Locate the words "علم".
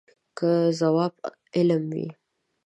1.55-1.83